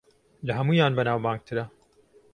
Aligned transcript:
لە 0.47 0.51
ھەموویان 0.59 0.91
بەناوبانگترە 0.99 1.65